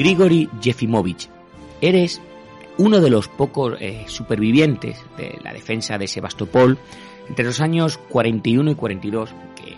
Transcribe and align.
Grigori 0.00 0.48
Yefimovich, 0.62 1.28
eres 1.82 2.22
uno 2.78 3.02
de 3.02 3.10
los 3.10 3.28
pocos 3.28 3.74
eh, 3.80 4.04
supervivientes 4.06 4.96
de 5.18 5.38
la 5.44 5.52
defensa 5.52 5.98
de 5.98 6.08
Sebastopol 6.08 6.78
entre 7.28 7.44
los 7.44 7.60
años 7.60 7.98
41 8.08 8.70
y 8.70 8.74
42, 8.76 9.28
que 9.54 9.74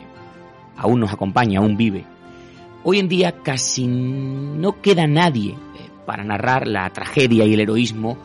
aún 0.76 1.00
nos 1.00 1.12
acompaña, 1.12 1.58
aún 1.58 1.76
vive. 1.76 2.04
Hoy 2.84 3.00
en 3.00 3.08
día 3.08 3.32
casi 3.42 3.88
no 3.88 4.80
queda 4.80 5.08
nadie 5.08 5.54
eh, 5.54 5.56
para 6.06 6.22
narrar 6.22 6.68
la 6.68 6.88
tragedia 6.90 7.44
y 7.44 7.54
el 7.54 7.60
heroísmo 7.60 8.16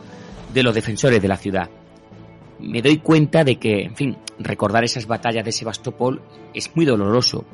de 0.54 0.62
los 0.62 0.76
defensores 0.76 1.20
de 1.20 1.26
la 1.26 1.36
ciudad. 1.36 1.68
Me 2.60 2.80
doy 2.80 2.98
cuenta 2.98 3.42
de 3.42 3.56
que, 3.56 3.82
en 3.82 3.96
fin, 3.96 4.16
recordar 4.38 4.84
esas 4.84 5.08
batallas 5.08 5.44
de 5.44 5.50
Sebastopol 5.50 6.22
es 6.54 6.76
muy 6.76 6.84
doloroso 6.84 7.44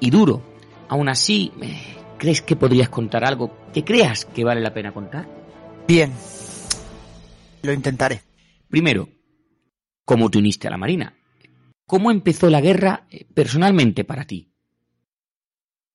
y 0.00 0.10
duro. 0.10 0.42
Aún 0.88 1.08
así, 1.08 1.52
eh, 1.62 2.03
¿Crees 2.18 2.42
que 2.42 2.56
podrías 2.56 2.88
contar 2.88 3.24
algo 3.24 3.56
que 3.72 3.84
creas 3.84 4.24
que 4.24 4.44
vale 4.44 4.60
la 4.60 4.72
pena 4.72 4.92
contar? 4.92 5.26
Bien, 5.86 6.12
lo 7.62 7.72
intentaré. 7.72 8.22
Primero, 8.68 9.08
¿cómo 10.04 10.30
te 10.30 10.38
uniste 10.38 10.68
a 10.68 10.70
la 10.70 10.78
Marina? 10.78 11.14
¿Cómo 11.86 12.10
empezó 12.10 12.48
la 12.48 12.60
guerra 12.60 13.06
eh, 13.10 13.26
personalmente 13.34 14.04
para 14.04 14.24
ti? 14.24 14.48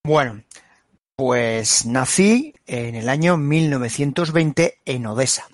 Bueno, 0.04 0.44
pues 1.16 1.86
nací 1.86 2.54
en 2.66 2.96
el 2.96 3.10
año 3.10 3.38
1920 3.38 4.82
en 4.86 5.06
Odessa. 5.08 5.48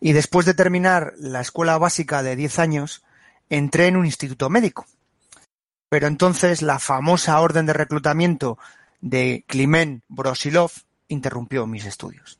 Y 0.00 0.12
después 0.12 0.46
de 0.46 0.54
terminar 0.54 1.12
la 1.18 1.40
escuela 1.40 1.76
básica 1.76 2.22
de 2.22 2.36
10 2.36 2.58
años, 2.60 3.02
entré 3.50 3.88
en 3.88 3.96
un 3.96 4.06
instituto 4.06 4.48
médico. 4.48 4.86
Pero 5.90 6.06
entonces 6.06 6.62
la 6.62 6.78
famosa 6.78 7.40
orden 7.40 7.66
de 7.66 7.72
reclutamiento 7.72 8.58
de 9.00 9.44
Kliment 9.46 10.02
Brosilov 10.08 10.70
interrumpió 11.08 11.66
mis 11.66 11.84
estudios. 11.84 12.38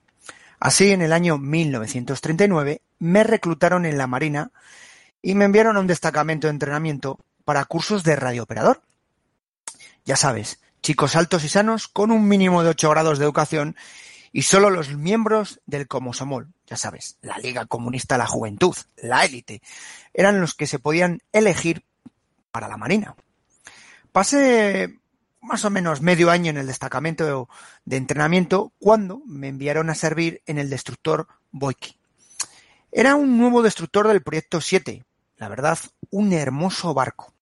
Así, 0.61 0.91
en 0.91 1.03
el 1.03 1.13
año 1.13 1.39
1939, 1.39 2.83
me 2.99 3.25
reclutaron 3.25 3.87
en 3.87 3.97
la 3.97 4.07
Marina 4.07 4.51
y 5.23 5.35
me 5.35 5.45
enviaron 5.45 5.77
a 5.77 5.81
un 5.81 5.87
destacamento 5.87 6.47
de 6.47 6.53
entrenamiento 6.53 7.19
para 7.45 7.65
cursos 7.65 8.03
de 8.03 8.17
radiooperador. 8.17 8.83
Ya 10.05 10.17
sabes, 10.17 10.61
chicos 10.83 11.17
altos 11.17 11.45
y 11.45 11.49
sanos 11.49 11.89
con 11.89 12.11
un 12.11 12.27
mínimo 12.27 12.63
de 12.63 12.71
8 12.71 12.91
grados 12.91 13.19
de 13.19 13.25
educación 13.25 13.77
y 14.33 14.43
solo 14.43 14.71
los 14.71 14.95
miembros 14.95 15.61
del 15.67 15.89
Comosomol, 15.89 16.53
ya 16.67 16.77
sabes, 16.77 17.19
la 17.23 17.39
Liga 17.39 17.67
Comunista 17.67 18.15
de 18.15 18.19
la 18.19 18.27
Juventud, 18.27 18.77
la 18.97 19.25
élite, 19.25 19.63
eran 20.13 20.41
los 20.41 20.55
que 20.55 20.67
se 20.67 20.79
podían 20.79 21.21
elegir 21.33 21.85
para 22.51 22.69
la 22.69 22.77
Marina. 22.77 23.15
Pasé 24.13 24.99
más 25.49 25.65
o 25.65 25.71
menos 25.71 26.03
medio 26.03 26.31
año 26.31 26.51
en 26.51 26.59
el 26.59 26.67
destacamento 26.67 27.49
de 27.85 27.97
entrenamiento 27.97 28.73
cuando 28.79 29.23
me 29.27 29.49
enviaron 29.49 29.91
a 29.91 29.95
servir 29.95 30.43
en 30.47 30.59
el 30.59 30.71
destructor 30.71 31.27
Boyki. 31.51 31.99
Era 32.93 33.17
un 33.17 33.39
nuevo 33.39 33.63
destructor 33.63 34.07
del 34.07 34.23
proyecto 34.23 34.61
7, 34.61 35.05
la 35.39 35.49
verdad, 35.49 35.79
un 36.11 36.33
hermoso 36.33 36.95
barco. 36.95 37.33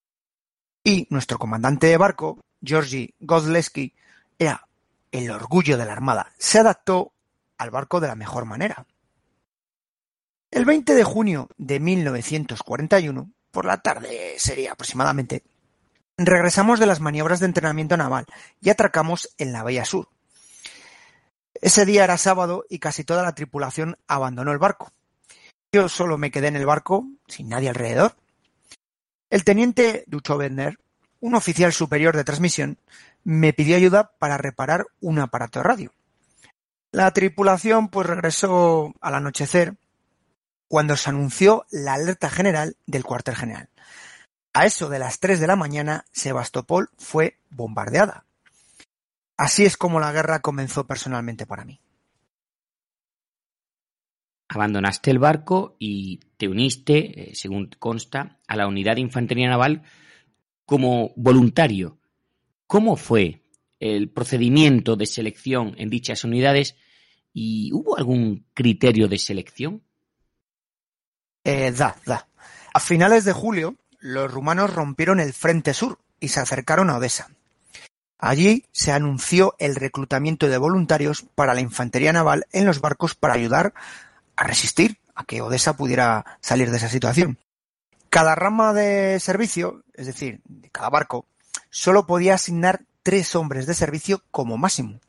Y 0.82 1.06
nuestro 1.10 1.38
comandante 1.38 1.88
de 1.88 1.96
barco, 1.96 2.40
Georgi 2.62 3.12
Godleski, 3.18 3.92
era 4.38 4.68
el 5.10 5.30
orgullo 5.30 5.76
de 5.76 5.84
la 5.84 5.92
Armada. 5.92 6.32
Se 6.38 6.60
adaptó 6.60 7.12
al 7.58 7.70
barco 7.70 8.00
de 8.00 8.08
la 8.08 8.14
mejor 8.14 8.44
manera. 8.44 8.86
El 10.50 10.64
20 10.64 10.94
de 10.94 11.04
junio 11.04 11.48
de 11.56 11.80
1941, 11.80 13.30
por 13.50 13.64
la 13.64 13.78
tarde 13.78 14.34
sería 14.38 14.72
aproximadamente, 14.72 15.42
Regresamos 16.19 16.81
de 16.81 16.87
las 16.87 17.00
maniobras 17.00 17.41
de 17.41 17.47
entrenamiento 17.47 17.97
naval 17.97 18.25
y 18.62 18.71
atracamos 18.71 19.34
en 19.37 19.53
la 19.53 19.62
bahía 19.62 19.84
sur. 19.84 20.09
Ese 21.60 21.84
día 21.84 22.04
era 22.04 22.16
sábado 22.16 22.65
y 22.71 22.78
casi 22.78 23.04
toda 23.04 23.22
la 23.22 23.34
tripulación 23.34 23.99
abandonó 24.06 24.53
el 24.53 24.59
barco. 24.59 24.93
Yo 25.72 25.91
solo 25.91 26.16
me 26.16 26.31
quedé 26.31 26.49
en 26.49 26.56
el 26.56 26.65
barco, 26.65 27.06
sin 27.28 27.49
nadie 27.49 27.69
alrededor. 27.69 28.16
El 29.28 29.44
teniente 29.44 30.04
Duchovender, 30.06 30.78
un 31.21 31.34
oficial 31.34 31.72
superior 31.72 32.16
de 32.16 32.25
transmisión, 32.25 32.78
me 33.22 33.53
pidió 33.53 33.77
ayuda 33.77 34.12
para 34.19 34.38
reparar 34.38 34.87
un 35.00 35.19
aparato 35.19 35.59
de 35.59 35.65
radio. 35.65 35.93
La 36.93 37.10
tripulación 37.10 37.88
pues 37.88 38.06
regresó 38.06 38.94
al 39.03 39.16
anochecer 39.16 39.75
cuando 40.69 40.97
se 40.97 41.10
anunció 41.10 41.66
la 41.71 41.94
alerta 41.94 42.31
general 42.31 42.77
del 42.87 43.04
cuartel 43.04 43.37
general. 43.37 43.69
A 44.58 44.64
eso 44.64 44.88
de 44.88 44.98
las 44.98 45.20
tres 45.20 45.38
de 45.38 45.46
la 45.46 45.54
mañana, 45.54 46.06
Sebastopol 46.12 46.88
fue 46.96 47.36
bombardeada. 47.50 48.24
Así 49.36 49.66
es 49.66 49.76
como 49.76 50.00
la 50.00 50.12
guerra 50.12 50.40
comenzó 50.40 50.86
personalmente 50.86 51.44
para 51.44 51.66
mí. 51.66 51.78
Abandonaste 54.48 55.10
el 55.10 55.18
barco 55.18 55.76
y 55.78 56.20
te 56.38 56.48
uniste, 56.48 57.32
eh, 57.32 57.34
según 57.34 57.68
consta, 57.78 58.40
a 58.46 58.56
la 58.56 58.66
unidad 58.66 58.94
de 58.94 59.02
infantería 59.02 59.46
naval 59.46 59.82
como 60.64 61.12
voluntario. 61.16 61.98
¿Cómo 62.66 62.96
fue 62.96 63.42
el 63.78 64.08
procedimiento 64.08 64.96
de 64.96 65.04
selección 65.04 65.74
en 65.76 65.90
dichas 65.90 66.24
unidades 66.24 66.76
y 67.34 67.74
hubo 67.74 67.98
algún 67.98 68.47
criterio 68.54 69.06
de 69.06 69.18
selección? 69.18 69.82
Eh, 71.44 71.72
da, 71.72 71.94
da. 72.06 72.26
A 72.72 72.80
finales 72.80 73.26
de 73.26 73.32
julio, 73.32 73.76
los 74.06 74.30
rumanos 74.30 74.72
rompieron 74.72 75.18
el 75.18 75.32
frente 75.32 75.74
sur 75.74 75.98
y 76.20 76.28
se 76.28 76.38
acercaron 76.38 76.91
a 76.91 76.97
Odessa. 76.97 77.28
Allí 78.18 78.64
se 78.70 78.92
anunció 78.92 79.56
el 79.58 79.74
reclutamiento 79.74 80.48
de 80.48 80.58
voluntarios 80.58 81.26
para 81.34 81.54
la 81.54 81.60
infantería 81.60 82.12
naval 82.12 82.47
en 82.53 82.66
los 82.66 82.80
barcos 82.80 83.16
para 83.16 83.34
ayudar 83.34 83.74
a 84.36 84.44
resistir 84.44 84.98
a 85.16 85.24
que 85.24 85.42
Odessa 85.42 85.76
pudiera 85.76 86.38
salir 86.41 86.70
de 86.70 86.76
esa 86.76 86.88
situación. 86.88 87.38
Cada 88.08 88.36
rama 88.36 88.72
de 88.72 89.18
servicio, 89.18 89.82
es 89.94 90.06
decir, 90.06 90.41
de 90.44 90.70
cada 90.70 90.88
barco, 90.88 91.26
solo 91.70 92.06
podía 92.06 92.34
asignar 92.34 92.82
tres 93.02 93.34
hombres 93.34 93.66
de 93.66 93.74
servicio 93.74 94.22
como 94.30 94.56
máximo. 94.56 95.00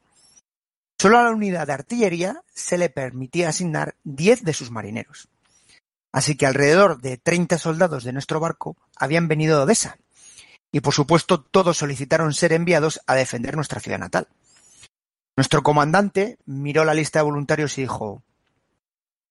Solo 0.98 1.20
a 1.20 1.24
la 1.24 1.30
unidad 1.30 1.68
de 1.68 1.74
artillería 1.74 2.42
se 2.52 2.80
le 2.80 2.90
permitía 2.90 3.50
asignar 3.50 3.94
diez 4.04 4.44
de 4.44 4.54
sus 4.54 4.72
marineros. 4.72 5.30
Así 6.12 6.36
que 6.36 6.46
alrededor 6.46 7.02
de 7.02 7.18
treinta 7.18 7.58
soldados 7.58 8.04
de 8.04 8.14
nuestro 8.14 8.40
barco 8.40 8.78
habían 8.96 9.28
venido 9.28 9.58
de 9.58 9.64
Odessa, 9.64 9.98
y 10.72 10.82
por 10.82 10.94
supuesto 10.94 11.42
todos 11.42 11.78
solicitaron 11.78 12.34
ser 12.34 12.54
enviados 12.54 13.02
a 13.08 13.16
defender 13.16 13.56
nuestra 13.56 13.80
ciudad 13.80 14.00
natal. 14.00 14.28
Nuestro 15.36 15.62
comandante 15.64 16.38
miró 16.46 16.84
la 16.84 16.94
lista 16.94 17.20
de 17.20 17.24
voluntarios 17.24 17.78
y 17.78 17.82
dijo, 17.82 18.24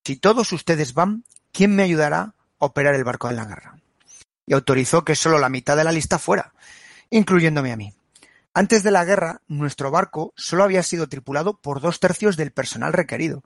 si 0.04 0.16
todos 0.16 0.52
ustedes 0.52 0.94
van, 0.94 1.24
¿quién 1.50 1.74
me 1.74 1.82
ayudará 1.82 2.34
a 2.60 2.66
operar 2.66 2.94
el 2.94 3.02
barco 3.02 3.28
en 3.28 3.36
la 3.36 3.44
guerra? 3.44 3.80
Y 4.46 4.54
autorizó 4.54 5.04
que 5.04 5.16
solo 5.16 5.38
la 5.40 5.48
mitad 5.48 5.76
de 5.76 5.82
la 5.82 5.90
lista 5.90 6.20
fuera, 6.20 6.52
incluyéndome 7.10 7.72
a 7.72 7.76
mí. 7.76 7.92
Antes 8.54 8.84
de 8.84 8.92
la 8.92 9.04
guerra, 9.04 9.42
nuestro 9.48 9.90
barco 9.90 10.32
solo 10.36 10.62
había 10.62 10.84
sido 10.84 11.08
tripulado 11.08 11.60
por 11.60 11.80
dos 11.80 11.98
tercios 11.98 12.36
del 12.36 12.52
personal 12.52 12.92
requerido. 12.92 13.42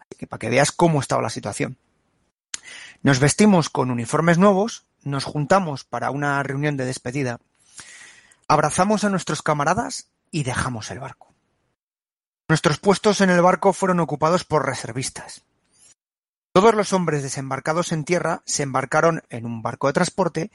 Así 0.00 0.18
que 0.18 0.26
para 0.26 0.40
que 0.40 0.50
veas 0.50 0.72
cómo 0.72 1.00
estaba 1.00 1.22
la 1.22 1.30
situación. 1.30 1.78
Nos 3.02 3.18
vestimos 3.18 3.70
con 3.70 3.90
uniformes 3.90 4.36
nuevos, 4.36 4.84
nos 5.02 5.24
juntamos 5.24 5.84
para 5.84 6.10
una 6.10 6.42
reunión 6.42 6.76
de 6.76 6.84
despedida, 6.84 7.40
abrazamos 8.46 9.04
a 9.04 9.08
nuestros 9.08 9.40
camaradas 9.40 10.10
y 10.30 10.42
dejamos 10.42 10.90
el 10.90 10.98
barco. 10.98 11.32
Nuestros 12.46 12.78
puestos 12.78 13.22
en 13.22 13.30
el 13.30 13.40
barco 13.40 13.72
fueron 13.72 14.00
ocupados 14.00 14.44
por 14.44 14.66
reservistas. 14.66 15.44
Todos 16.52 16.74
los 16.74 16.92
hombres 16.92 17.22
desembarcados 17.22 17.92
en 17.92 18.04
tierra 18.04 18.42
se 18.44 18.64
embarcaron 18.64 19.22
en 19.30 19.46
un 19.46 19.62
barco 19.62 19.86
de 19.86 19.94
transporte 19.94 20.50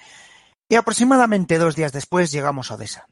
y 0.70 0.76
aproximadamente 0.76 1.58
dos 1.58 1.76
días 1.76 1.94
después 1.94 2.32
llegamos 2.32 2.70
a 2.70 2.76
Odessa. 2.76 3.08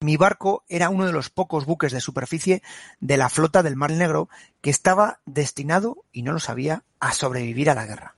Mi 0.00 0.18
barco 0.18 0.64
era 0.68 0.90
uno 0.90 1.06
de 1.06 1.12
los 1.12 1.30
pocos 1.30 1.64
buques 1.64 1.92
de 1.92 2.00
superficie 2.00 2.62
de 3.00 3.16
la 3.16 3.30
flota 3.30 3.62
del 3.62 3.76
Mar 3.76 3.92
Negro 3.92 4.28
que 4.60 4.68
estaba 4.68 5.20
destinado, 5.24 6.04
y 6.12 6.22
no 6.22 6.32
lo 6.32 6.40
sabía, 6.40 6.82
a 7.00 7.12
sobrevivir 7.12 7.70
a 7.70 7.74
la 7.74 7.86
guerra. 7.86 8.16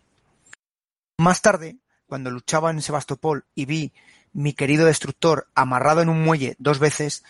Más 1.19 1.41
tarde, 1.43 1.79
cuando 2.07 2.31
luchaba 2.31 2.71
en 2.71 2.83
Sebastopol 2.83 3.47
y 3.55 3.65
vi 3.65 3.93
mi 4.33 4.53
querido 4.53 4.87
destructor 4.87 5.49
amarrado 5.55 6.03
en 6.03 6.09
un 6.09 6.23
muelle 6.23 6.57
dos 6.59 6.79
veces, 6.79 7.25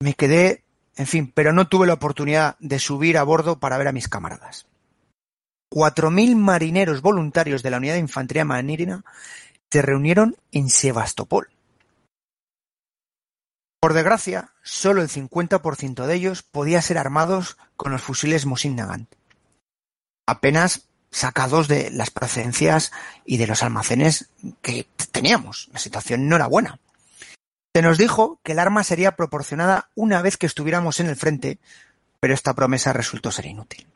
me 0.00 0.14
quedé, 0.14 0.64
en 0.96 1.06
fin, 1.06 1.32
pero 1.34 1.52
no 1.52 1.68
tuve 1.68 1.86
la 1.86 1.94
oportunidad 1.94 2.56
de 2.60 2.78
subir 2.78 3.18
a 3.18 3.24
bordo 3.24 3.58
para 3.58 3.78
ver 3.78 3.88
a 3.88 3.92
mis 3.92 4.08
camaradas. 4.08 4.66
Cuatro 5.68 6.10
mil 6.10 6.36
marineros 6.36 7.02
voluntarios 7.02 7.62
de 7.62 7.70
la 7.70 7.78
unidad 7.78 7.94
de 7.94 8.00
infantería 8.00 8.44
marina 8.44 9.04
se 9.70 9.82
reunieron 9.82 10.36
en 10.52 10.70
Sebastopol. 10.70 11.48
Por 13.80 13.92
desgracia, 13.92 14.52
solo 14.62 15.02
el 15.02 15.08
50% 15.08 16.06
de 16.06 16.14
ellos 16.14 16.42
podía 16.44 16.80
ser 16.80 16.96
armados 16.96 17.58
con 17.76 17.90
los 17.90 18.02
fusiles 18.02 18.46
Mosin 18.46 18.76
Nagant, 18.76 19.12
apenas 20.26 20.88
sacados 21.14 21.68
de 21.68 21.90
las 21.92 22.10
procedencias 22.10 22.90
y 23.24 23.36
de 23.36 23.46
los 23.46 23.62
almacenes 23.62 24.30
que 24.62 24.88
teníamos. 25.12 25.68
La 25.72 25.78
situación 25.78 26.28
no 26.28 26.34
era 26.36 26.48
buena. 26.48 26.80
Se 27.74 27.82
nos 27.82 27.98
dijo 27.98 28.40
que 28.42 28.52
el 28.52 28.58
arma 28.58 28.82
sería 28.82 29.14
proporcionada 29.14 29.90
una 29.94 30.22
vez 30.22 30.36
que 30.36 30.46
estuviéramos 30.46 30.98
en 30.98 31.06
el 31.06 31.16
frente, 31.16 31.58
pero 32.18 32.34
esta 32.34 32.54
promesa 32.54 32.92
resultó 32.92 33.30
ser 33.30 33.46
inútil. 33.46 33.86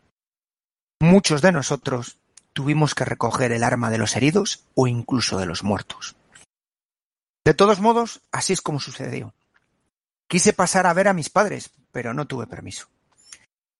Muchos 1.00 1.43
de 1.43 1.50
nosotros 1.50 2.19
tuvimos 2.53 2.94
que 2.94 3.05
recoger 3.05 3.50
el 3.50 3.65
arma 3.65 3.91
de 3.91 3.99
los 3.99 4.15
heridos 4.15 4.65
o 4.75 4.87
incluso 4.87 5.38
de 5.38 5.47
los 5.47 5.65
muertos. 5.65 6.17
De 7.44 7.55
todos 7.55 7.81
modos, 7.81 8.20
así 8.31 8.53
es 8.53 8.61
como 8.61 8.79
sucedió. 8.79 9.35
Quise 10.29 10.53
pasar 10.53 10.87
a 10.87 10.93
ver 10.93 11.09
a 11.09 11.15
mis 11.15 11.31
padres, 11.31 11.70
pero 11.91 12.15
no 12.15 12.26
tuve 12.26 12.47
permiso. 12.47 12.88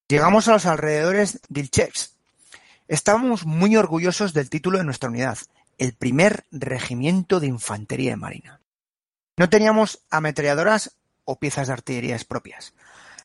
Llegamos 0.09 0.49
a 0.49 0.53
los 0.53 0.67
alrededores 0.67 1.41
de 1.49 1.61
Ilchevsk. 1.61 2.18
Estábamos 2.89 3.45
muy 3.45 3.77
orgullosos 3.77 4.33
del 4.33 4.49
título 4.49 4.79
de 4.79 4.85
nuestra 4.85 5.11
unidad, 5.11 5.39
el 5.77 5.93
primer 5.93 6.45
regimiento 6.51 7.39
de 7.39 7.47
infantería 7.47 8.11
de 8.11 8.17
marina. 8.17 8.61
No 9.37 9.51
teníamos 9.51 10.01
ametralladoras 10.11 10.97
o 11.25 11.39
piezas 11.39 11.69
de 11.69 11.75
artillería 11.75 12.19
propias. 12.27 12.73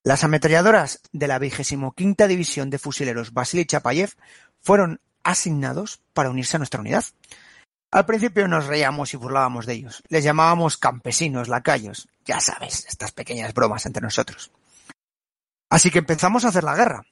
Las 0.04 0.26
ametralladoras 0.26 1.00
de 1.14 1.28
la 1.28 1.40
vigésimo 1.40 1.94
quinta 1.94 2.28
división 2.28 2.70
de 2.70 2.78
fusileros 2.78 3.34
Vasily 3.34 3.66
Chapayev 3.66 4.12
fueron 4.60 5.00
asignados 5.24 6.02
para 6.12 6.30
unirse 6.30 6.58
a 6.58 6.60
nuestra 6.60 6.82
unidad. 6.82 7.06
Al 7.90 8.06
principio 8.06 8.50
nos 8.50 8.68
reíamos 8.68 9.14
y 9.14 9.18
burlábamos 9.18 9.66
de 9.66 9.74
ellos. 9.74 10.04
Les 10.10 10.26
llamábamos 10.26 10.78
campesinos, 10.78 11.48
lacayos. 11.48 12.10
Ya 12.26 12.42
sabes, 12.42 12.86
estas 12.88 13.14
pequeñas 13.14 13.54
bromas 13.54 13.86
entre 13.86 14.04
nosotros. 14.04 14.52
Así 15.70 15.90
que 15.90 16.00
empezamos 16.00 16.44
a 16.44 16.50
hacer 16.50 16.66
la 16.66 16.76
guerra. 16.76 17.06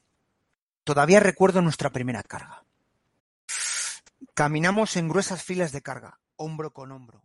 Todavía 0.83 1.19
recuerdo 1.19 1.61
nuestra 1.61 1.91
primera 1.91 2.23
carga. 2.23 2.63
Caminamos 4.33 4.95
en 4.97 5.09
gruesas 5.09 5.43
filas 5.43 5.71
de 5.71 5.81
carga, 5.81 6.19
hombro 6.35 6.71
con 6.71 6.91
hombro. 6.91 7.23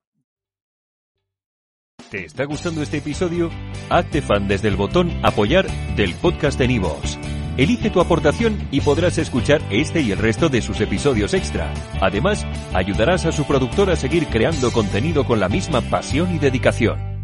¿Te 2.11 2.25
está 2.25 2.45
gustando 2.45 2.83
este 2.83 2.99
episodio? 2.99 3.51
Hazte 3.91 4.23
fan 4.23 4.47
desde 4.47 4.69
el 4.69 4.77
botón 4.77 5.11
apoyar 5.25 5.67
del 5.97 6.15
podcast 6.15 6.59
de 6.59 6.69
Nivos. 6.69 7.19
Elige 7.57 7.91
tu 7.91 8.01
aportación 8.01 8.69
y 8.71 8.83
podrás 8.83 9.17
escuchar 9.19 9.63
este 9.71 10.03
y 10.03 10.13
el 10.13 10.19
resto 10.19 10.49
de 10.49 10.61
sus 10.61 10.81
episodios 10.81 11.33
extra. 11.33 11.73
Además, 12.01 12.45
ayudarás 12.75 13.25
a 13.25 13.33
su 13.33 13.47
productor 13.47 13.91
a 13.91 13.97
seguir 13.97 14.27
creando 14.27 14.71
contenido 14.71 15.25
con 15.25 15.41
la 15.41 15.49
misma 15.49 15.81
pasión 15.81 16.35
y 16.35 16.39
dedicación. 16.39 17.16